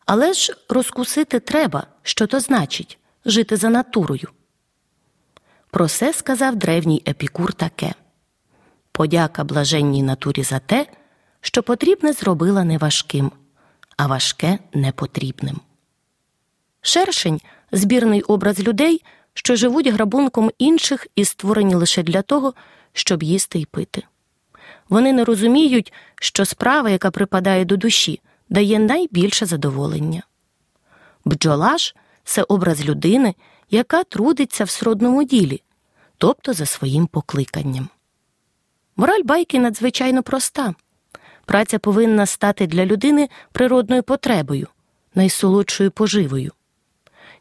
Але 0.07 0.33
ж 0.33 0.57
розкусити 0.69 1.41
треба, 1.41 1.87
що 2.03 2.27
то 2.27 2.41
значить 2.41 2.99
жити 3.25 3.57
за 3.57 3.69
натурою. 3.69 4.29
Про 5.71 5.89
це 5.89 6.13
сказав 6.13 6.57
древній 6.57 7.03
епікур 7.09 7.53
таке 7.53 7.95
подяка 8.97 9.45
блаженній 9.45 10.03
натурі 10.03 10.43
за 10.43 10.59
те, 10.59 10.87
що 11.41 11.63
потрібне 11.63 12.13
зробила 12.13 12.65
неважким, 12.65 13.33
а 13.97 14.07
важке 14.07 14.59
непотрібним. 14.75 15.61
Шершень 16.81 17.41
збірний 17.73 18.23
образ 18.23 18.61
людей, 18.61 19.03
що 19.35 19.57
живуть 19.57 19.87
грабунком 19.87 20.51
інших 20.59 21.07
і 21.17 21.25
створені 21.25 21.75
лише 21.75 22.03
для 22.03 22.23
того, 22.23 22.55
щоб 22.93 23.23
їсти 23.23 23.59
й 23.59 23.65
пити. 23.65 24.03
Вони 24.89 25.13
не 25.13 25.25
розуміють, 25.25 25.93
що 26.15 26.45
справа, 26.45 26.91
яка 26.91 27.11
припадає 27.11 27.65
до 27.65 27.77
душі, 27.77 28.21
дає 28.49 28.79
найбільше 28.79 29.47
задоволення. 29.47 30.23
Бджола 31.25 31.79
ж 31.79 31.95
це 32.25 32.43
образ 32.43 32.85
людини, 32.85 33.35
яка 33.71 34.05
трудиться 34.05 34.65
в 34.65 34.71
сродному 34.71 35.25
ділі, 35.25 35.63
тобто 36.19 36.53
за 36.53 36.67
своїм 36.67 37.07
покликанням. 37.07 37.89
Мораль 38.97 39.23
байки 39.25 39.59
надзвичайно 39.59 40.23
проста 40.23 40.75
праця 41.45 41.79
повинна 41.79 42.27
стати 42.27 42.67
для 42.67 42.87
людини 42.87 43.29
природною 43.53 44.03
потребою, 44.03 44.69
найсолодшою 45.15 45.91
поживою. 45.91 46.53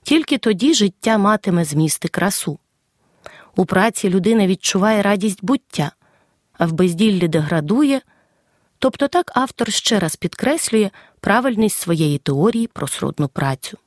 Тільки 0.03 0.37
тоді 0.37 0.73
життя 0.73 1.17
матиме 1.17 1.65
змісти 1.65 2.07
красу. 2.07 2.59
У 3.55 3.65
праці 3.65 4.09
людина 4.09 4.47
відчуває 4.47 5.01
радість 5.01 5.45
буття, 5.45 5.91
а 6.53 6.65
в 6.65 6.71
безділлі 6.71 7.27
деградує. 7.27 8.01
Тобто 8.79 9.07
так 9.07 9.31
автор 9.35 9.71
ще 9.71 9.99
раз 9.99 10.15
підкреслює 10.15 10.89
правильність 11.19 11.77
своєї 11.77 12.17
теорії 12.17 12.67
про 12.67 12.87
сродну 12.87 13.27
працю. 13.27 13.77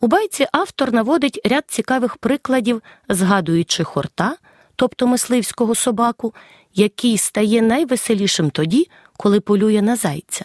У 0.00 0.06
байці 0.06 0.46
автор 0.52 0.92
наводить 0.92 1.40
ряд 1.44 1.64
цікавих 1.68 2.16
прикладів, 2.16 2.82
згадуючи 3.08 3.84
хорта, 3.84 4.36
тобто 4.76 5.06
мисливського 5.06 5.74
собаку, 5.74 6.34
який 6.74 7.18
стає 7.18 7.62
найвеселішим 7.62 8.50
тоді, 8.50 8.90
коли 9.16 9.40
полює 9.40 9.82
на 9.82 9.96
зайця. 9.96 10.44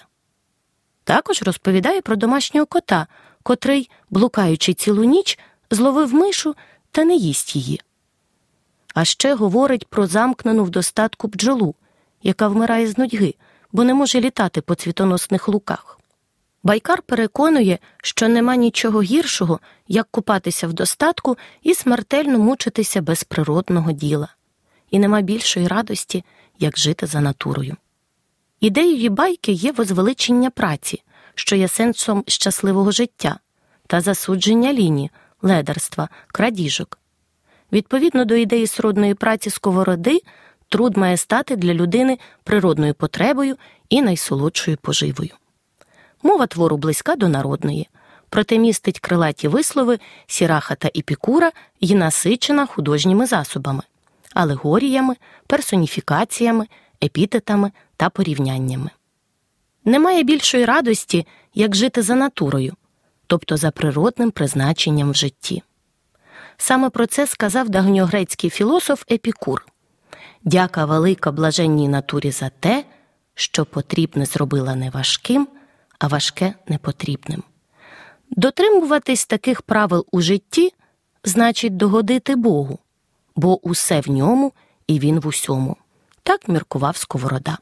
Також 1.04 1.42
розповідає 1.44 2.02
про 2.02 2.16
домашнього 2.16 2.66
кота, 2.66 3.08
котрий, 3.44 3.90
блукаючи 4.10 4.74
цілу 4.74 5.04
ніч, 5.04 5.40
зловив 5.72 6.14
мишу 6.14 6.56
та 6.92 7.04
не 7.04 7.16
їсть 7.16 7.56
її. 7.56 7.82
А 8.94 9.06
ще 9.06 9.34
говорить 9.34 9.88
про 9.88 10.08
замкнену 10.08 10.64
в 10.64 10.70
достатку 10.70 11.28
бджолу, 11.28 11.76
яка 12.24 12.48
вмирає 12.48 12.88
з 12.88 12.98
нудьги, 12.98 13.34
бо 13.72 13.84
не 13.84 13.94
може 13.94 14.22
літати 14.22 14.62
по 14.62 14.76
цвітоносних 14.76 15.48
луках. 15.48 16.00
Байкар 16.64 17.02
переконує, 17.02 17.80
що 18.04 18.28
нема 18.28 18.56
нічого 18.56 19.02
гіршого, 19.02 19.60
як 19.88 20.08
купатися 20.12 20.68
в 20.68 20.74
достатку 20.74 21.38
і 21.62 21.74
смертельно 21.74 22.40
мучитися 22.40 23.02
без 23.02 23.24
природного 23.24 23.92
діла, 23.92 24.28
і 24.94 25.00
нема 25.00 25.22
більшої 25.22 25.68
радості, 25.68 26.24
як 26.60 26.78
жити 26.78 27.06
за 27.08 27.22
натурою. 27.22 27.76
Ідеєю 28.60 29.10
байки 29.10 29.52
є 29.52 29.72
возвеличення 29.72 30.50
праці, 30.50 31.04
що 31.36 31.56
є 31.56 31.68
сенсом 31.68 32.24
щасливого 32.28 32.92
життя, 32.92 33.40
та 33.88 34.02
засудження 34.02 34.74
лінії, 34.74 35.10
ледерства, 35.42 36.10
крадіжок. 36.28 37.00
Відповідно 37.72 38.26
до 38.26 38.36
ідеї 38.36 38.68
сродної 38.68 39.14
праці 39.14 39.50
сковороди, 39.50 40.22
труд 40.70 40.98
має 40.98 41.18
стати 41.18 41.56
для 41.56 41.74
людини 41.74 42.18
природною 42.44 42.94
потребою 42.94 43.58
і 43.90 44.02
найсолодшою 44.02 44.78
поживою. 44.78 45.32
Мова 46.24 46.48
твору 46.48 46.78
близька 46.78 47.16
до 47.16 47.30
народної, 47.30 47.90
проте 48.30 48.58
містить 48.58 49.00
крилаті 49.00 49.48
вислови 49.48 50.00
сіраха 50.28 50.76
та 50.76 50.90
іпікура 50.94 51.52
і 51.80 51.96
насичена 51.96 52.66
художніми 52.66 53.26
засобами, 53.26 53.84
алегоріями, 54.34 55.16
персоніфікаціями, 55.48 56.68
епітетами 57.04 57.72
та 57.98 58.10
порівняннями. 58.10 58.90
Немає 59.86 60.24
більшої 60.24 60.66
радості, 60.66 61.28
як 61.54 61.76
жити 61.76 62.02
за 62.02 62.16
натурою, 62.16 62.74
тобто 63.28 63.58
за 63.58 63.72
природним 63.72 64.32
призначенням 64.32 65.12
в 65.12 65.16
житті. 65.16 65.64
Саме 66.58 66.90
про 66.90 67.06
це 67.06 67.28
сказав 67.28 67.70
давньогрецький 67.70 68.50
філософ 68.50 69.04
Епікур 69.12 69.66
Дяка 70.44 70.86
велика 70.86 71.32
блаженній 71.32 71.88
натурі 71.88 72.32
за 72.32 72.50
те, 72.50 72.86
що 73.36 73.66
потрібне 73.66 74.26
зробила 74.26 74.76
не 74.76 74.90
важким, 74.90 75.48
а 76.00 76.08
важке 76.08 76.54
непотрібним. 76.68 77.44
Дотримуватись 78.30 79.26
таких 79.26 79.62
правил 79.62 80.06
у 80.12 80.22
житті 80.22 80.74
значить 81.24 81.78
догодити 81.78 82.36
Богу, 82.36 82.80
бо 83.36 83.68
усе 83.68 84.00
в 84.00 84.10
ньому 84.10 84.54
і 84.88 85.00
він 85.00 85.20
в 85.20 85.28
усьому. 85.28 85.78
Так 86.24 86.48
міркував 86.48 86.98
Сковорода. 86.98 87.58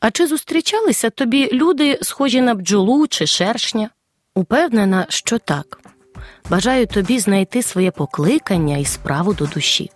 А 0.00 0.10
чи 0.10 0.26
зустрічалися 0.26 1.10
тобі 1.10 1.50
люди, 1.52 1.98
схожі 2.02 2.40
на 2.40 2.54
бджолу 2.54 3.06
чи 3.06 3.26
шершня? 3.26 3.90
Упевнена, 4.34 5.06
що 5.08 5.38
так. 5.38 5.80
Бажаю 6.50 6.86
тобі 6.86 7.18
знайти 7.18 7.62
своє 7.62 7.90
покликання 7.90 8.76
і 8.76 8.84
справу 8.84 9.34
до 9.34 9.46
душі. 9.46 9.90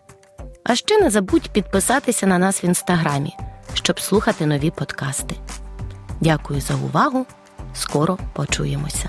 А 0.65 0.75
ще 0.75 1.01
не 1.01 1.11
забудь 1.11 1.49
підписатися 1.49 2.27
на 2.27 2.39
нас 2.39 2.65
в 2.65 2.67
інстаграмі, 2.67 3.37
щоб 3.75 4.01
слухати 4.01 4.47
нові 4.47 4.71
подкасти. 4.71 5.35
Дякую 6.21 6.61
за 6.61 6.75
увагу. 6.75 7.27
Скоро 7.75 8.19
почуємося. 8.33 9.09